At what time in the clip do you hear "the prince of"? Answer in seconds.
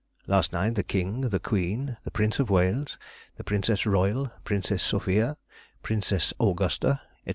2.05-2.49